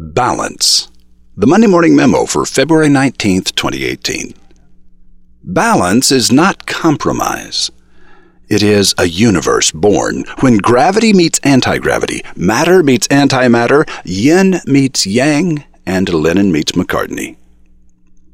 Balance. 0.00 0.92
The 1.36 1.48
Monday 1.48 1.66
Morning 1.66 1.96
Memo 1.96 2.24
for 2.24 2.46
February 2.46 2.86
19th, 2.86 3.56
2018. 3.56 4.32
Balance 5.42 6.12
is 6.12 6.30
not 6.30 6.66
compromise. 6.66 7.72
It 8.48 8.62
is 8.62 8.94
a 8.96 9.06
universe 9.06 9.72
born 9.72 10.22
when 10.38 10.58
gravity 10.58 11.12
meets 11.12 11.40
anti 11.40 11.78
gravity, 11.78 12.22
matter 12.36 12.84
meets 12.84 13.08
antimatter, 13.08 13.90
yin 14.04 14.60
meets 14.66 15.04
yang, 15.04 15.64
and 15.84 16.08
Lennon 16.14 16.52
meets 16.52 16.72
McCartney. 16.72 17.36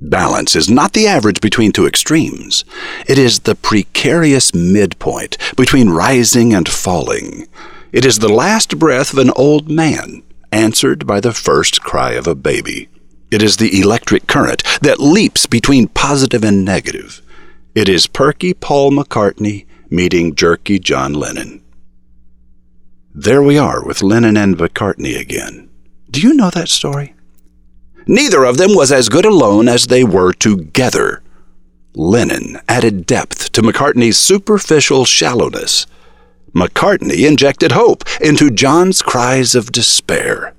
Balance 0.02 0.54
is 0.54 0.68
not 0.68 0.92
the 0.92 1.06
average 1.06 1.40
between 1.40 1.72
two 1.72 1.86
extremes. 1.86 2.66
It 3.08 3.16
is 3.16 3.38
the 3.38 3.54
precarious 3.54 4.52
midpoint 4.52 5.38
between 5.56 5.88
rising 5.88 6.52
and 6.52 6.68
falling. 6.68 7.48
It 7.90 8.04
is 8.04 8.18
the 8.18 8.28
last 8.28 8.78
breath 8.78 9.14
of 9.14 9.18
an 9.18 9.30
old 9.30 9.70
man 9.70 10.22
answered 10.54 11.06
by 11.06 11.20
the 11.20 11.32
first 11.32 11.82
cry 11.82 12.12
of 12.12 12.26
a 12.26 12.34
baby. 12.34 12.88
It 13.30 13.42
is 13.42 13.56
the 13.56 13.80
electric 13.80 14.28
current 14.28 14.62
that 14.80 15.00
leaps 15.00 15.46
between 15.46 15.88
positive 15.88 16.44
and 16.44 16.64
negative. 16.64 17.20
It 17.74 17.88
is 17.88 18.06
perky 18.06 18.54
Paul 18.54 18.92
McCartney 18.92 19.66
meeting 19.90 20.34
jerky 20.34 20.78
John 20.78 21.12
Lennon. 21.12 21.62
There 23.12 23.42
we 23.42 23.58
are 23.58 23.84
with 23.84 24.02
Lennon 24.02 24.36
and 24.36 24.56
McCartney 24.56 25.18
again. 25.20 25.68
Do 26.10 26.20
you 26.20 26.34
know 26.34 26.50
that 26.50 26.68
story? 26.68 27.14
Neither 28.06 28.44
of 28.44 28.56
them 28.56 28.74
was 28.74 28.92
as 28.92 29.08
good 29.08 29.24
alone 29.24 29.68
as 29.68 29.86
they 29.86 30.04
were 30.04 30.32
together. 30.32 31.22
Lennon 31.94 32.58
added 32.68 33.06
depth 33.06 33.50
to 33.52 33.62
McCartney's 33.62 34.18
superficial 34.18 35.04
shallowness. 35.04 35.86
McCartney 36.54 37.26
injected 37.26 37.72
hope 37.72 38.04
into 38.20 38.50
John's 38.50 39.02
cries 39.02 39.54
of 39.54 39.72
despair. 39.72 40.54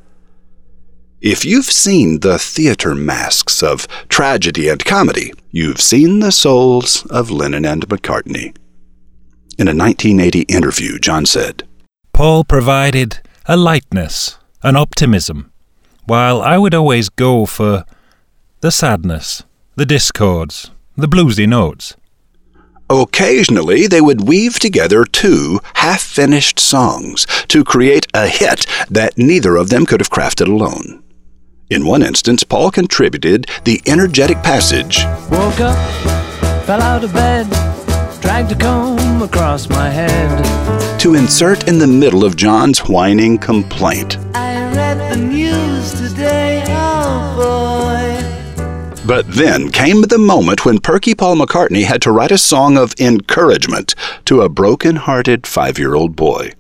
If 1.22 1.46
you've 1.46 1.66
seen 1.66 2.20
the 2.20 2.38
theater 2.38 2.94
masks 2.94 3.64
of 3.64 3.88
tragedy 4.10 4.68
and 4.68 4.84
comedy, 4.84 5.34
you've 5.52 5.82
seen 5.82 6.20
the 6.20 6.32
souls 6.32 7.06
of 7.10 7.32
Lennon 7.32 7.66
and 7.66 7.88
McCartney. 7.88 8.56
In 9.58 9.70
a 9.70 9.74
1980 9.74 10.42
interview, 10.42 11.00
John 11.00 11.26
said, 11.26 11.64
Paul 12.14 12.44
provided 12.44 13.22
a 13.46 13.56
lightness, 13.56 14.38
an 14.64 14.76
optimism, 14.76 15.52
while 16.06 16.42
I 16.42 16.58
would 16.58 16.76
always 16.76 17.08
go 17.10 17.46
for 17.46 17.86
the 18.60 18.72
sadness, 18.72 19.44
the 19.76 19.86
discords, 19.86 20.72
the 20.98 21.08
bluesy 21.08 21.48
notes. 21.48 21.96
Occasionally, 22.90 23.88
they 23.88 24.00
would 24.02 24.28
weave 24.28 24.60
together 24.60 25.06
two 25.06 25.60
half 25.76 26.02
finished 26.02 26.60
songs 26.60 27.26
to 27.48 27.64
create 27.64 28.06
a 28.14 28.28
hit 28.28 28.68
that 28.90 29.18
neither 29.18 29.56
of 29.56 29.70
them 29.70 29.86
could 29.88 30.00
have 30.00 30.12
crafted 30.12 30.48
alone. 30.48 31.02
In 31.70 31.86
one 31.86 32.04
instance, 32.04 32.44
Paul 32.44 32.70
contributed 32.70 33.48
the 33.64 33.82
energetic 33.88 34.44
passage 34.44 35.04
Woke 35.32 35.60
up, 35.62 35.78
fell 36.66 36.82
out 36.82 37.04
of 37.04 37.12
bed, 37.12 37.50
dragged 38.22 38.52
a 38.52 38.56
comb 38.56 39.24
across 39.24 39.68
my 39.68 39.90
head. 39.90 41.00
to 41.00 41.16
insert 41.16 41.68
in 41.68 41.80
the 41.80 41.88
middle 41.88 42.24
of 42.24 42.36
John's 42.36 42.80
whining 42.80 43.40
complaint. 43.40 44.18
I 44.36 44.72
read 44.76 45.12
the 45.12 45.18
news 45.18 45.94
today. 46.00 46.35
But 49.06 49.32
then 49.32 49.70
came 49.70 50.02
the 50.02 50.18
moment 50.18 50.66
when 50.66 50.80
Perky 50.80 51.14
Paul 51.14 51.36
McCartney 51.36 51.84
had 51.84 52.02
to 52.02 52.12
write 52.12 52.32
a 52.32 52.40
song 52.40 52.76
of 52.76 52.96
encouragement 53.00 53.94
to 54.26 54.42
a 54.42 54.50
broken 54.50 54.96
hearted 54.96 55.46
five 55.46 55.78
year 55.78 55.94
old 55.94 56.16
boy. 56.16 56.54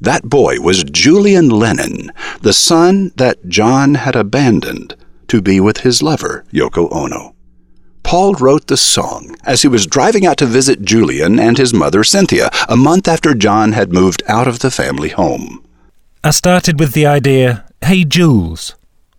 That 0.00 0.24
boy 0.24 0.60
was 0.60 0.82
Julian 0.82 1.48
Lennon, 1.48 2.10
the 2.40 2.52
son 2.52 3.12
that 3.16 3.46
John 3.48 3.94
had 3.94 4.16
abandoned 4.16 4.96
to 5.28 5.40
be 5.40 5.60
with 5.60 5.78
his 5.78 6.02
lover, 6.02 6.44
Yoko 6.52 6.90
Ono. 6.90 7.36
Paul 8.02 8.34
wrote 8.34 8.66
the 8.66 8.76
song 8.76 9.36
as 9.44 9.62
he 9.62 9.68
was 9.68 9.86
driving 9.86 10.26
out 10.26 10.38
to 10.38 10.46
visit 10.46 10.82
Julian 10.82 11.38
and 11.38 11.58
his 11.58 11.72
mother 11.72 12.02
Cynthia 12.02 12.50
a 12.68 12.76
month 12.76 13.06
after 13.06 13.34
John 13.34 13.70
had 13.70 13.92
moved 13.92 14.24
out 14.26 14.48
of 14.48 14.58
the 14.58 14.70
family 14.70 15.10
home. 15.10 15.64
I 16.24 16.30
started 16.30 16.80
with 16.80 16.92
the 16.92 17.06
idea, 17.06 17.66
hey 17.82 18.04
Jules, 18.04 18.74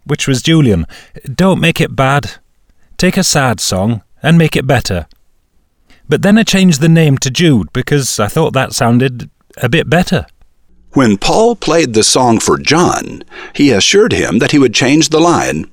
which 0.05 0.27
was 0.27 0.41
Julian, 0.41 0.85
don't 1.33 1.59
make 1.61 1.79
it 1.81 1.95
bad. 1.95 2.31
Take 2.97 3.17
a 3.17 3.23
sad 3.23 3.59
song 3.59 4.03
and 4.21 4.37
make 4.37 4.55
it 4.55 4.67
better. 4.67 5.07
But 6.07 6.21
then 6.21 6.37
I 6.37 6.43
changed 6.43 6.81
the 6.81 6.89
name 6.89 7.17
to 7.19 7.31
Jude 7.31 7.71
because 7.73 8.19
I 8.19 8.27
thought 8.27 8.53
that 8.53 8.73
sounded 8.73 9.29
a 9.57 9.69
bit 9.69 9.89
better. 9.89 10.25
When 10.93 11.17
Paul 11.17 11.55
played 11.55 11.93
the 11.93 12.03
song 12.03 12.39
for 12.39 12.57
John, 12.57 13.23
he 13.55 13.71
assured 13.71 14.11
him 14.11 14.39
that 14.39 14.51
he 14.51 14.59
would 14.59 14.73
change 14.73 15.09
the 15.09 15.21
line, 15.21 15.69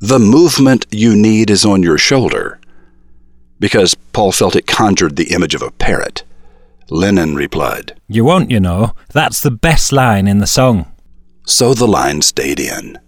The 0.00 0.18
movement 0.18 0.86
you 0.90 1.14
need 1.14 1.50
is 1.50 1.64
on 1.64 1.82
your 1.82 1.98
shoulder, 1.98 2.58
because 3.60 3.94
Paul 4.12 4.32
felt 4.32 4.56
it 4.56 4.66
conjured 4.66 5.16
the 5.16 5.32
image 5.34 5.54
of 5.54 5.62
a 5.62 5.70
parrot. 5.70 6.22
Lennon 6.88 7.34
replied, 7.34 7.98
You 8.08 8.24
won't, 8.24 8.50
you 8.50 8.60
know. 8.60 8.92
That's 9.12 9.40
the 9.40 9.50
best 9.50 9.92
line 9.92 10.26
in 10.26 10.38
the 10.38 10.46
song. 10.46 10.86
so 11.46 11.74
the 11.74 11.86
line 11.86 12.22
stayed 12.22 12.58
in. 12.58 12.98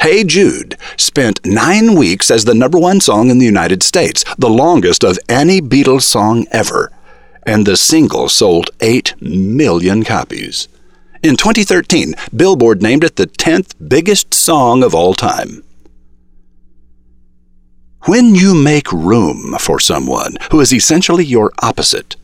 Hey 0.00 0.24
Jude 0.24 0.76
spent 0.96 1.44
nine 1.44 1.94
weeks 1.94 2.30
as 2.30 2.44
the 2.44 2.54
number 2.54 2.78
one 2.78 3.00
song 3.00 3.30
in 3.30 3.38
the 3.38 3.46
United 3.46 3.82
States, 3.82 4.24
the 4.36 4.50
longest 4.50 5.04
of 5.04 5.18
any 5.28 5.60
Beatles 5.60 6.02
song 6.02 6.46
ever, 6.50 6.90
and 7.46 7.66
the 7.66 7.76
single 7.76 8.28
sold 8.28 8.70
8 8.80 9.14
million 9.20 10.02
copies. 10.02 10.68
In 11.22 11.36
2013, 11.36 12.14
Billboard 12.34 12.82
named 12.82 13.04
it 13.04 13.16
the 13.16 13.26
10th 13.26 13.74
biggest 13.88 14.34
song 14.34 14.82
of 14.82 14.94
all 14.94 15.14
time. 15.14 15.62
When 18.06 18.34
you 18.34 18.54
make 18.54 18.90
room 18.92 19.54
for 19.60 19.78
someone 19.78 20.36
who 20.50 20.60
is 20.60 20.72
essentially 20.72 21.24
your 21.24 21.52
opposite, 21.62 22.16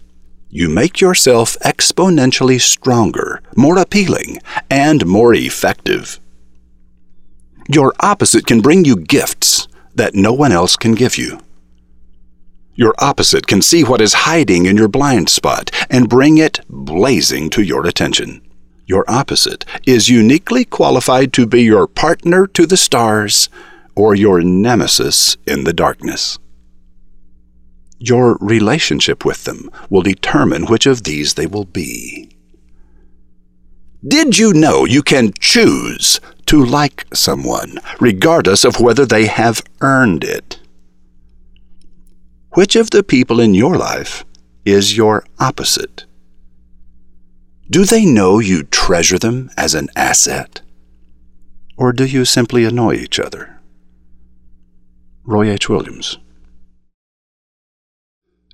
you 0.51 0.69
make 0.69 1.01
yourself 1.01 1.57
exponentially 1.65 2.61
stronger, 2.61 3.41
more 3.55 3.79
appealing, 3.79 4.39
and 4.69 5.07
more 5.07 5.35
effective. 5.35 6.19
Your 7.71 7.93
opposite 8.01 8.47
can 8.47 8.63
bring 8.63 8.87
you 8.87 8.97
gifts 8.97 9.69
that 9.95 10.15
no 10.15 10.33
one 10.33 10.53
else 10.53 10.75
can 10.75 10.93
give 10.93 11.19
you. 11.19 11.39
Your 12.75 12.95
opposite 12.99 13.47
can 13.47 13.61
see 13.61 13.85
what 13.85 14.01
is 14.01 14.25
hiding 14.25 14.65
in 14.65 14.77
your 14.77 14.89
blind 14.89 15.29
spot 15.29 15.71
and 15.91 16.09
bring 16.09 16.39
it 16.39 16.61
blazing 16.71 17.51
to 17.51 17.63
your 17.63 17.87
attention. 17.87 18.41
Your 18.87 19.05
opposite 19.07 19.67
is 19.87 20.09
uniquely 20.09 20.65
qualified 20.65 21.35
to 21.35 21.47
be 21.47 21.63
your 21.63 21.87
partner 21.87 22.47
to 22.47 22.65
the 22.65 22.79
stars 22.79 23.51
or 23.95 24.15
your 24.15 24.41
nemesis 24.41 25.37
in 25.47 25.65
the 25.65 25.75
darkness. 25.75 26.39
Your 27.99 28.39
relationship 28.41 29.27
with 29.27 29.45
them 29.45 29.71
will 29.91 30.03
determine 30.03 30.67
which 30.67 30.87
of 30.87 31.03
these 31.03 31.35
they 31.35 31.47
will 31.47 31.67
be. 31.67 32.31
Did 34.07 34.39
you 34.39 34.53
know 34.55 34.85
you 34.85 35.03
can 35.03 35.33
choose 35.41 36.21
to 36.49 36.65
like 36.65 37.07
someone, 37.13 37.79
regardless 38.01 38.65
of 38.65 38.81
whether 38.81 39.05
they 39.05 39.27
have 39.27 39.63
earned 39.83 40.25
it? 40.25 40.59
Which 42.55 42.75
of 42.75 42.91
the 42.91 43.03
people 43.03 43.39
in 43.39 43.53
your 43.53 43.77
life 43.77 44.25
is 44.65 44.97
your 44.97 45.25
opposite? 45.39 46.07
Do 47.69 47.85
they 47.85 48.07
know 48.07 48.39
you 48.39 48.63
treasure 48.63 49.19
them 49.19 49.51
as 49.59 49.75
an 49.75 49.89
asset? 49.95 50.63
Or 51.77 51.93
do 51.93 52.07
you 52.07 52.25
simply 52.25 52.65
annoy 52.65 52.95
each 52.95 53.21
other? 53.21 53.61
Roy 55.25 55.51
H. 55.51 55.69
Williams. 55.69 56.17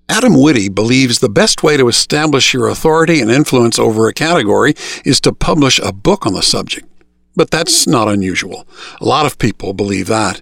Adam 0.08 0.34
Witty 0.34 0.68
believes 0.68 1.20
the 1.20 1.28
best 1.28 1.62
way 1.62 1.76
to 1.76 1.86
establish 1.86 2.52
your 2.52 2.68
authority 2.68 3.20
and 3.20 3.30
influence 3.30 3.78
over 3.78 4.08
a 4.08 4.12
category 4.12 4.74
is 5.04 5.20
to 5.20 5.32
publish 5.32 5.78
a 5.78 5.92
book 5.92 6.26
on 6.26 6.34
the 6.34 6.42
subject. 6.42 6.88
But 7.36 7.50
that's 7.50 7.86
not 7.86 8.08
unusual. 8.08 8.66
A 9.00 9.04
lot 9.04 9.26
of 9.26 9.38
people 9.38 9.72
believe 9.72 10.06
that. 10.06 10.40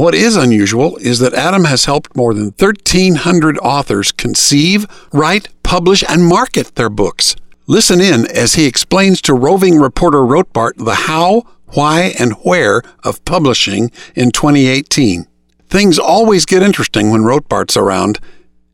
What 0.00 0.14
is 0.14 0.34
unusual 0.34 0.96
is 0.96 1.18
that 1.18 1.34
Adam 1.34 1.64
has 1.64 1.84
helped 1.84 2.16
more 2.16 2.32
than 2.32 2.54
1,300 2.56 3.58
authors 3.58 4.12
conceive, 4.12 4.86
write, 5.12 5.48
publish, 5.62 6.02
and 6.08 6.24
market 6.24 6.74
their 6.76 6.88
books. 6.88 7.36
Listen 7.66 8.00
in 8.00 8.26
as 8.26 8.54
he 8.54 8.64
explains 8.66 9.20
to 9.20 9.34
roving 9.34 9.76
reporter 9.76 10.20
Rotbart 10.20 10.76
the 10.76 10.94
how, 10.94 11.42
why, 11.74 12.14
and 12.18 12.32
where 12.44 12.82
of 13.04 13.22
publishing 13.24 13.90
in 14.14 14.30
2018. 14.30 15.26
Things 15.68 15.98
always 15.98 16.46
get 16.46 16.62
interesting 16.62 17.10
when 17.10 17.20
Rotbart's 17.20 17.76
around, 17.76 18.18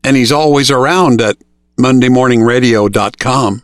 and 0.03 0.15
he's 0.15 0.31
always 0.31 0.71
around 0.71 1.21
at 1.21 1.35
MondayMorningRadio.com. 1.77 3.63